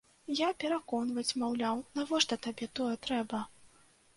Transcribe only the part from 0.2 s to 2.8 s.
Я пераконваць, маўляў, навошта табе